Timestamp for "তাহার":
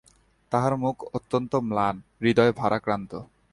0.51-0.73